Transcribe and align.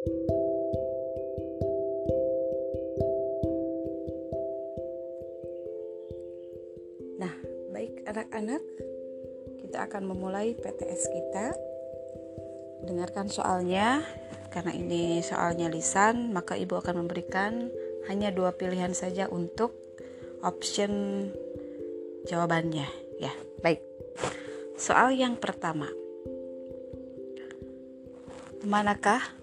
Nah, 0.00 0.08
baik 7.68 8.08
anak-anak, 8.08 8.64
kita 9.60 9.84
akan 9.84 10.08
memulai 10.08 10.56
PTS 10.56 11.04
kita. 11.12 11.52
Dengarkan 12.88 13.28
soalnya, 13.28 14.00
karena 14.48 14.72
ini 14.72 15.20
soalnya 15.20 15.68
lisan, 15.68 16.32
maka 16.32 16.56
ibu 16.56 16.80
akan 16.80 17.04
memberikan 17.04 17.68
hanya 18.08 18.32
dua 18.32 18.56
pilihan 18.56 18.96
saja 18.96 19.28
untuk 19.28 19.76
option 20.40 21.28
jawabannya. 22.24 22.88
Ya, 23.20 23.36
baik. 23.60 23.84
Soal 24.80 25.12
yang 25.12 25.36
pertama. 25.36 25.92
Manakah 28.64 29.39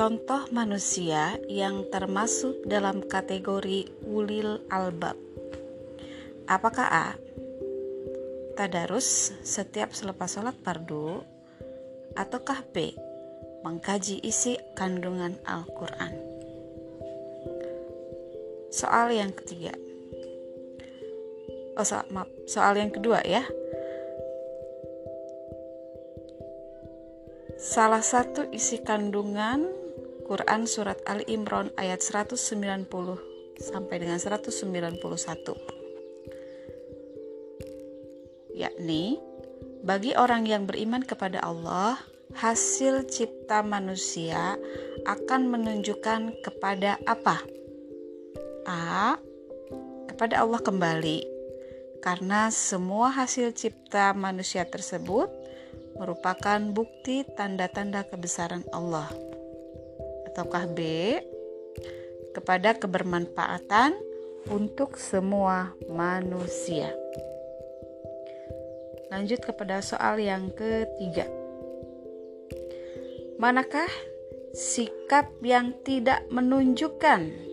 contoh 0.00 0.48
manusia 0.48 1.36
yang 1.44 1.84
termasuk 1.92 2.64
dalam 2.64 3.04
kategori 3.04 3.84
ulil 4.08 4.64
albab? 4.72 5.12
Apakah 6.48 6.88
A? 6.88 7.08
Tadarus 8.56 9.36
setiap 9.44 9.92
selepas 9.92 10.32
sholat 10.32 10.56
fardu 10.64 11.20
ataukah 12.16 12.64
B? 12.72 12.96
Mengkaji 13.60 14.24
isi 14.24 14.56
kandungan 14.72 15.36
Al-Quran 15.44 16.16
Soal 18.72 19.12
yang 19.12 19.36
ketiga 19.36 19.76
Oh 21.76 21.84
soal, 21.84 22.08
maaf, 22.08 22.32
soal 22.48 22.80
yang 22.80 22.88
kedua 22.88 23.20
ya 23.20 23.44
Salah 27.60 28.00
satu 28.00 28.48
isi 28.48 28.80
kandungan 28.80 29.79
Quran 30.30 30.62
Surat 30.70 31.02
Ali 31.10 31.26
Imran 31.26 31.74
ayat 31.74 32.06
190 32.06 32.86
sampai 33.58 33.98
dengan 33.98 34.14
191 34.14 35.02
yakni 38.54 39.18
bagi 39.82 40.14
orang 40.14 40.46
yang 40.46 40.70
beriman 40.70 41.02
kepada 41.02 41.42
Allah 41.42 41.98
hasil 42.38 43.10
cipta 43.10 43.66
manusia 43.66 44.54
akan 45.02 45.50
menunjukkan 45.50 46.46
kepada 46.46 47.02
apa? 47.10 47.42
A. 48.70 49.18
Kepada 50.14 50.46
Allah 50.46 50.62
kembali 50.62 51.26
karena 52.04 52.54
semua 52.54 53.10
hasil 53.10 53.50
cipta 53.56 54.14
manusia 54.14 54.62
tersebut 54.62 55.26
merupakan 55.98 56.60
bukti 56.70 57.26
tanda-tanda 57.34 58.06
kebesaran 58.06 58.62
Allah. 58.70 59.10
Ataukah 60.30 60.70
B, 60.70 60.80
kepada 62.30 62.78
kebermanfaatan 62.78 63.98
untuk 64.48 64.96
semua 64.96 65.74
manusia. 65.90 66.94
Lanjut 69.10 69.42
kepada 69.42 69.82
soal 69.82 70.22
yang 70.22 70.54
ketiga. 70.54 71.26
Manakah 73.42 73.90
sikap 74.54 75.34
yang 75.42 75.74
tidak 75.82 76.22
menunjukkan 76.30 77.50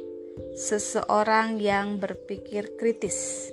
seseorang 0.53 1.57
yang 1.57 1.97
berpikir 1.97 2.77
kritis, 2.77 3.49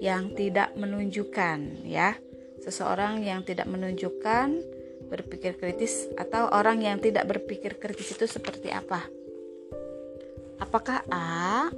yang 0.00 0.36
tidak 0.36 0.76
menunjukkan 0.76 1.88
ya 1.88 2.20
seseorang 2.68 3.24
yang 3.24 3.40
tidak 3.48 3.64
menunjukkan 3.64 4.60
berpikir 5.08 5.56
kritis 5.56 6.06
atau 6.14 6.52
orang 6.52 6.84
yang 6.84 7.00
tidak 7.00 7.26
berpikir 7.26 7.80
kritis 7.80 8.14
itu 8.14 8.28
seperti 8.28 8.70
apa? 8.70 9.02
Apakah 10.60 11.02
A 11.08 11.72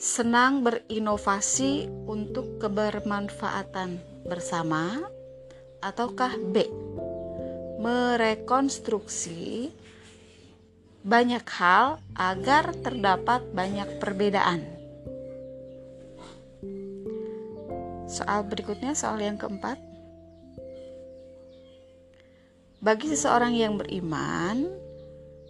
senang 0.00 0.64
berinovasi 0.64 1.88
untuk 2.08 2.60
kebermanfaatan 2.60 4.00
bersama 4.28 5.04
ataukah 5.80 6.36
B 6.40 6.68
merekonstruksi 7.80 9.72
banyak 11.04 11.44
hal 11.60 12.00
agar 12.16 12.72
terdapat 12.80 13.44
banyak 13.52 14.00
perbedaan 14.00 14.74
Soal 18.14 18.46
berikutnya, 18.46 18.94
soal 18.94 19.18
yang 19.18 19.34
keempat. 19.34 19.93
Bagi 22.84 23.08
seseorang 23.08 23.56
yang 23.56 23.80
beriman, 23.80 24.68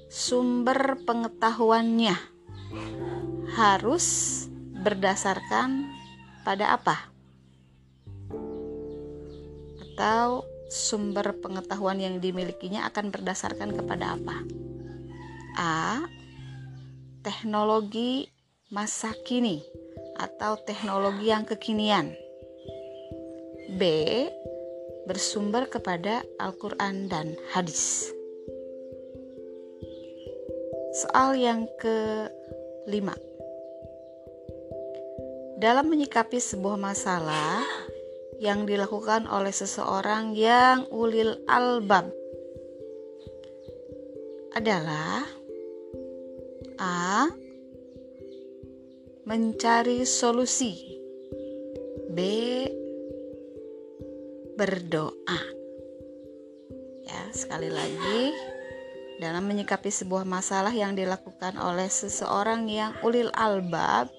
sumber 0.06 1.02
pengetahuannya 1.02 2.14
harus 3.58 4.06
berdasarkan 4.78 5.82
pada 6.46 6.78
apa? 6.78 7.10
Atau 9.82 10.46
sumber 10.70 11.34
pengetahuan 11.42 11.98
yang 11.98 12.22
dimilikinya 12.22 12.86
akan 12.86 13.10
berdasarkan 13.10 13.82
kepada 13.82 14.14
apa? 14.14 14.36
A. 15.58 16.06
Teknologi 17.26 18.30
masa 18.70 19.10
kini 19.26 19.58
atau 20.22 20.54
teknologi 20.62 21.34
yang 21.34 21.42
kekinian 21.42 22.14
B. 23.74 23.82
Bersumber 25.04 25.68
kepada 25.68 26.24
Al-Quran 26.40 27.12
dan 27.12 27.36
hadis. 27.52 28.08
Soal 30.96 31.36
yang 31.36 31.68
kelima. 31.76 33.12
Dalam 35.60 35.92
menyikapi 35.92 36.40
sebuah 36.40 36.80
masalah 36.80 37.60
yang 38.40 38.64
dilakukan 38.64 39.28
oleh 39.28 39.52
seseorang 39.52 40.32
yang 40.32 40.88
ulil 40.88 41.36
albab 41.48 42.08
adalah 44.56 45.28
A. 46.80 47.28
Mencari 49.24 50.04
solusi 50.04 51.00
B 52.12 52.20
berdoa. 54.54 55.40
Ya, 57.04 57.22
sekali 57.34 57.68
lagi 57.68 58.32
dalam 59.18 59.46
menyikapi 59.46 59.90
sebuah 59.90 60.26
masalah 60.26 60.70
yang 60.70 60.94
dilakukan 60.94 61.58
oleh 61.58 61.86
seseorang 61.90 62.66
yang 62.70 62.94
ulil 63.02 63.30
albab, 63.34 64.10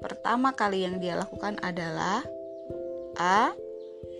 pertama 0.00 0.52
kali 0.52 0.84
yang 0.84 1.00
dia 1.00 1.16
lakukan 1.16 1.56
adalah 1.64 2.24
A. 3.16 3.52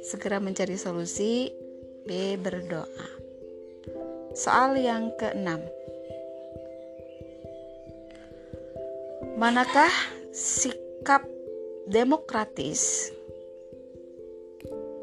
Segera 0.00 0.40
mencari 0.40 0.80
solusi 0.80 1.52
B. 2.08 2.40
Berdoa 2.40 3.20
Soal 4.32 4.80
yang 4.80 5.12
keenam 5.20 5.60
Manakah 9.36 9.92
sikap 10.32 11.28
demokratis 11.84 13.12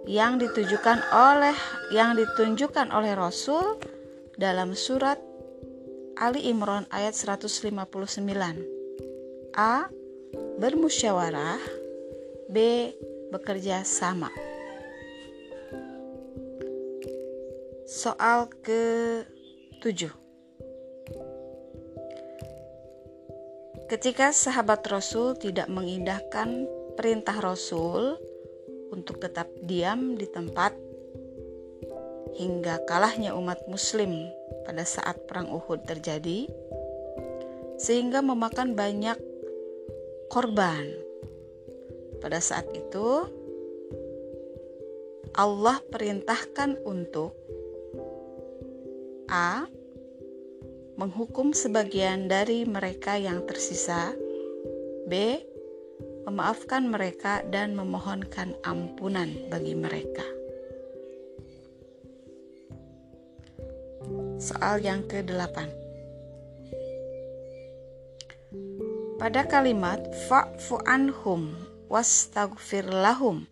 yang 0.07 0.39
ditujukan 0.39 1.03
oleh 1.11 1.53
yang 1.91 2.15
ditunjukkan 2.15 2.95
oleh 2.95 3.11
Rasul 3.11 3.75
dalam 4.39 4.71
surat 4.71 5.19
Ali 6.15 6.47
Imran 6.49 6.87
ayat 6.89 7.13
159. 7.13 7.91
A. 9.53 9.91
Bermusyawarah 10.57 11.61
B. 12.49 12.89
Bekerja 13.27 13.83
sama 13.83 14.31
Soal 17.83 18.47
ke-7 18.63 20.09
Ketika 23.91 24.31
sahabat 24.31 24.83
Rasul 24.87 25.35
tidak 25.35 25.67
mengindahkan 25.67 26.65
perintah 26.95 27.37
Rasul 27.39 28.19
untuk 28.91 29.19
tetap 29.19 29.49
diam 29.63 30.15
di 30.15 30.27
tempat 30.27 30.75
hingga 32.37 32.85
kalahnya 32.85 33.33
umat 33.33 33.65
muslim 33.65 34.29
pada 34.67 34.85
saat 34.85 35.25
perang 35.25 35.49
Uhud 35.49 35.87
terjadi 35.89 36.45
sehingga 37.77 38.21
memakan 38.25 38.73
banyak 38.73 39.17
korban. 40.29 40.85
Pada 42.17 42.41
saat 42.41 42.65
itu 42.73 43.25
Allah 45.37 45.77
perintahkan 45.85 46.81
untuk 46.81 47.37
A 49.29 49.69
menghukum 50.97 51.53
sebagian 51.53 52.25
dari 52.25 52.65
mereka 52.65 53.21
yang 53.21 53.45
tersisa 53.45 54.17
B 55.05 55.37
memaafkan 56.27 56.91
mereka 56.91 57.39
dan 57.47 57.71
memohonkan 57.71 58.51
ampunan 58.67 59.31
bagi 59.47 59.79
mereka. 59.79 60.27
Soal 64.35 64.83
yang 64.83 65.07
ke-8. 65.07 65.87
Pada 69.17 69.47
kalimat 69.47 70.03
fa'fu 70.27 70.77
anhum 70.85 71.55
wastaghfir 71.87 72.85
lahum 72.85 73.47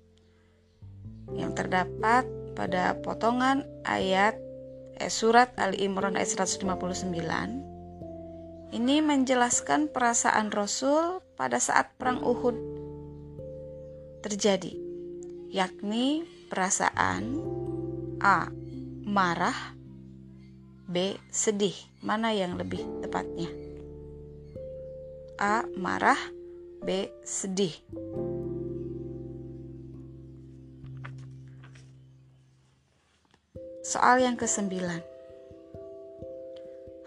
yang 1.33 1.57
terdapat 1.57 2.27
pada 2.53 3.01
potongan 3.01 3.65
ayat 3.81 4.37
eh, 5.01 5.09
surat 5.09 5.49
Ali 5.57 5.89
Imran 5.89 6.13
ayat 6.13 6.37
159 6.37 7.09
ini 8.77 9.01
menjelaskan 9.01 9.89
perasaan 9.89 10.53
Rasul 10.53 11.24
pada 11.35 11.59
saat 11.59 11.95
perang 11.99 12.23
Uhud 12.23 12.57
terjadi 14.23 14.73
yakni 15.51 16.25
perasaan 16.49 17.39
A 18.19 18.49
marah 19.05 19.75
B. 20.85 21.17
Sedih. 21.33 21.73
Mana 22.05 22.29
yang 22.29 22.61
lebih 22.61 22.81
tepatnya? 23.01 23.49
A. 25.41 25.65
Marah 25.73 26.19
B. 26.85 27.09
Sedih 27.25 27.73
Soal 33.81 34.21
yang 34.21 34.37
kesembilan 34.37 35.01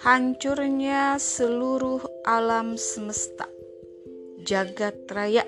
Hancurnya 0.02 1.18
seluruh 1.18 2.02
alam 2.26 2.74
semesta 2.74 3.46
Jagat 4.48 5.04
raya 5.12 5.44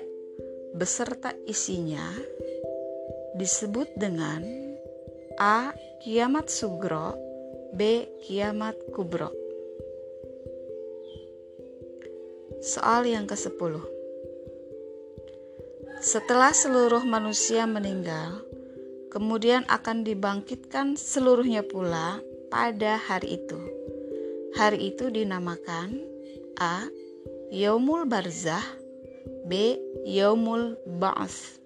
beserta 0.77 1.33
isinya 1.49 2.05
disebut 3.33 3.97
dengan 3.97 4.45
A. 5.41 5.73
Kiamat 6.05 6.53
Sugro 6.53 7.17
B. 7.73 8.05
Kiamat 8.21 8.77
Kubro 8.93 9.33
Soal 12.61 13.09
yang 13.09 13.25
ke-10 13.25 13.81
Setelah 15.97 16.53
seluruh 16.53 17.01
manusia 17.01 17.65
meninggal, 17.65 18.45
kemudian 19.09 19.65
akan 19.65 20.05
dibangkitkan 20.05 20.93
seluruhnya 20.93 21.65
pula 21.65 22.21
pada 22.53 23.01
hari 23.01 23.41
itu. 23.41 23.57
Hari 24.53 24.93
itu 24.93 25.09
dinamakan 25.09 26.05
A. 26.61 26.85
Yaumul 27.49 28.05
Barzah 28.05 28.80
B. 29.45 29.77
Yaumul 30.05 30.77
Ba'as 31.01 31.57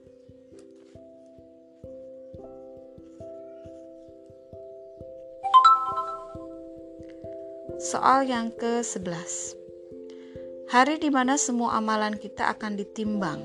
Soal 7.75 8.31
yang 8.31 8.55
ke-11 8.55 9.59
Hari 10.71 10.95
di 10.97 11.11
mana 11.11 11.35
semua 11.35 11.77
amalan 11.77 12.15
kita 12.15 12.49
akan 12.55 12.79
ditimbang 12.79 13.43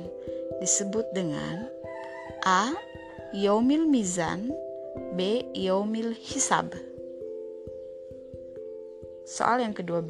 disebut 0.62 1.11
dengan 1.12 1.67
A. 2.47 2.71
Yaumil 3.35 3.85
Mizan 3.91 4.55
B. 5.19 5.44
Yaumil 5.53 6.15
Hisab 6.15 6.73
Soal 9.26 9.62
yang 9.62 9.75
ke-12 9.76 10.09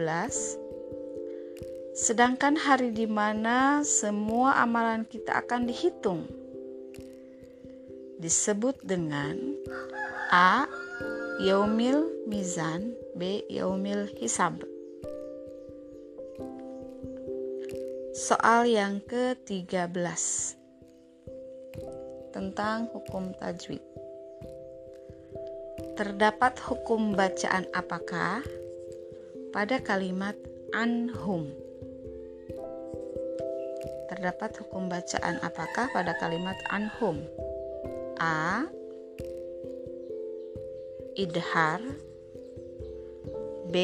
Sedangkan 2.01 2.57
hari 2.57 2.97
di 2.97 3.05
mana 3.05 3.85
semua 3.85 4.57
amalan 4.65 5.05
kita 5.05 5.37
akan 5.37 5.69
dihitung 5.69 6.25
disebut 8.17 8.81
dengan 8.81 9.37
A. 10.33 10.65
Yaumil 11.45 12.25
Mizan 12.25 12.97
B. 13.13 13.45
Yaumil 13.53 14.09
Hisab 14.17 14.65
Soal 18.17 18.73
yang 18.73 19.05
ke-13 19.05 19.93
Tentang 22.33 22.89
hukum 22.97 23.37
tajwid 23.37 23.85
Terdapat 26.01 26.57
hukum 26.65 27.13
bacaan 27.13 27.69
apakah 27.77 28.41
pada 29.53 29.85
kalimat 29.85 30.37
anhum 30.73 31.60
Terdapat 34.21 34.53
hukum 34.61 34.93
bacaan 34.93 35.41
apakah 35.41 35.89
pada 35.97 36.13
kalimat 36.21 36.61
anhum 36.69 37.25
A. 38.21 38.69
Idhar 41.17 41.81
B. 43.73 43.81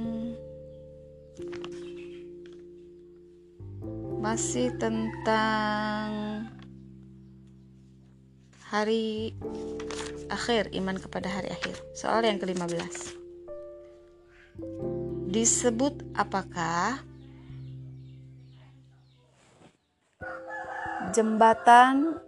masih 4.28 4.76
tentang 4.76 6.12
hari 8.68 9.32
akhir, 10.28 10.68
iman 10.76 11.00
kepada 11.00 11.32
hari 11.32 11.48
akhir. 11.48 11.80
Soal 11.96 12.28
yang 12.28 12.36
ke-15 12.36 13.16
disebut 15.32 16.04
apakah 16.12 17.00
jembatan 21.16 22.20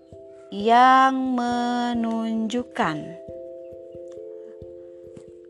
yang 0.56 1.36
menunjukkan 1.36 2.96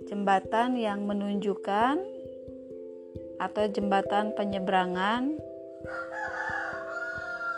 jembatan 0.10 0.82
yang 0.82 1.06
menunjukkan 1.06 2.02
atau 3.38 3.64
jembatan 3.70 4.34
penyeberangan 4.34 5.38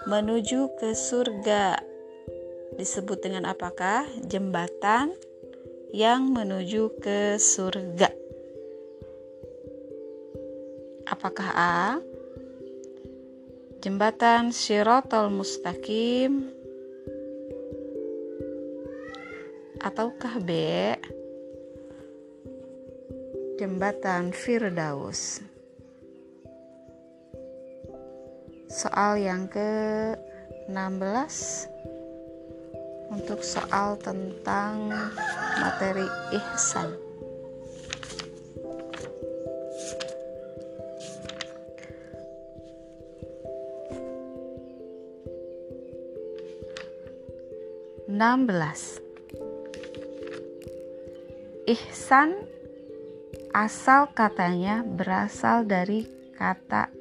menuju 0.10 0.82
ke 0.82 0.98
surga. 0.98 1.78
Disebut 2.74 3.22
dengan 3.22 3.46
apakah? 3.46 4.10
Jembatan 4.26 5.14
yang 5.94 6.34
menuju 6.34 6.98
ke 6.98 7.38
surga. 7.38 8.10
Apakah 11.06 11.50
A? 11.54 11.80
Jembatan 13.86 14.50
Syirotol 14.50 15.30
Mustaqim. 15.30 16.50
Ataukah 19.82 20.42
B? 20.42 20.50
Jembatan 23.62 24.34
Firdaus 24.34 25.51
Soal 28.72 29.20
yang 29.20 29.52
ke-16. 29.52 31.36
Untuk 33.12 33.44
soal 33.44 34.00
tentang 34.00 34.88
materi 35.60 36.08
ihsan. 36.40 36.96
16 48.12 49.00
Ihsan 51.68 52.36
asal 53.56 54.12
katanya 54.12 54.84
berasal 54.84 55.64
dari 55.64 56.04
kata 56.36 56.92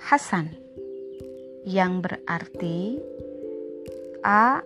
Hasan 0.00 0.59
yang 1.64 2.00
berarti 2.00 2.96
A 4.24 4.60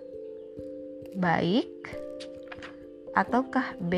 baik 1.15 1.71
ataukah 3.15 3.75
B 3.79 3.93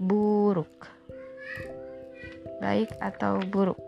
buruk 0.00 0.98
baik 2.58 2.90
atau 2.98 3.40
buruk. 3.48 3.78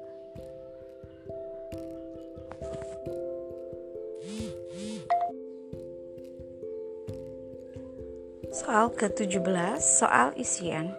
Soal 8.51 8.91
ke-17, 8.95 9.79
soal 9.79 10.35
isian. 10.39 10.91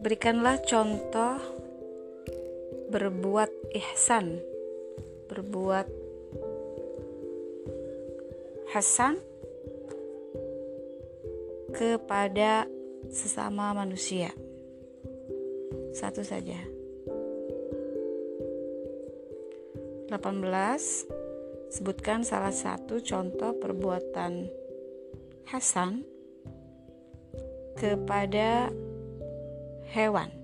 Berikanlah 0.00 0.60
contoh 0.64 1.53
berbuat 2.94 3.50
ihsan. 3.74 4.38
Berbuat 5.26 5.90
hasan 8.70 9.18
kepada 11.74 12.70
sesama 13.10 13.74
manusia. 13.74 14.30
Satu 15.90 16.22
saja. 16.22 16.62
18. 20.06 20.14
Sebutkan 21.74 22.22
salah 22.22 22.54
satu 22.54 23.02
contoh 23.02 23.58
perbuatan 23.58 24.46
Hasan 25.50 26.06
kepada 27.74 28.70
hewan. 29.90 30.43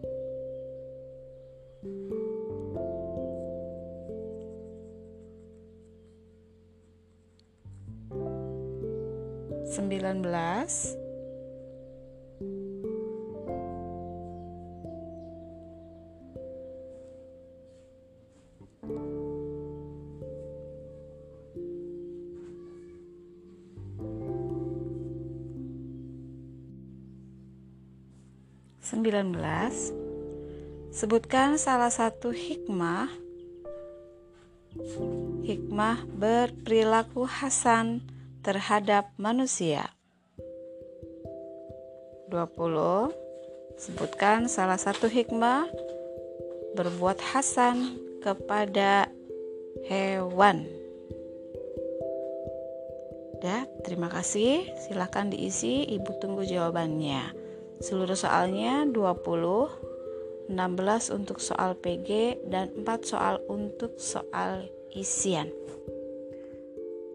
Sembilan 9.71 10.19
belas. 10.19 10.99
Sembilan 28.83 29.27
belas. 29.31 29.95
Sebutkan 30.91 31.55
salah 31.63 31.95
satu 31.95 32.35
hikmah. 32.35 33.07
Hikmah 35.47 36.11
berperilaku 36.19 37.23
hasan 37.23 38.19
terhadap 38.41 39.13
manusia. 39.21 39.93
20. 42.31 43.13
Sebutkan 43.81 44.47
salah 44.47 44.79
satu 44.79 45.09
hikmah 45.09 45.67
berbuat 46.77 47.19
hasan 47.35 47.99
kepada 48.21 49.11
hewan. 49.89 50.69
Ya, 53.41 53.65
terima 53.83 54.13
kasih. 54.13 54.69
Silahkan 54.85 55.33
diisi, 55.33 55.89
Ibu 55.89 56.21
tunggu 56.21 56.45
jawabannya. 56.45 57.33
Seluruh 57.81 58.13
soalnya 58.13 58.85
20, 58.85 60.53
16 60.53 61.17
untuk 61.17 61.41
soal 61.41 61.73
PG 61.81 62.43
dan 62.53 62.69
4 62.77 62.85
soal 63.09 63.41
untuk 63.49 63.97
soal 63.97 64.69
isian. 64.93 65.49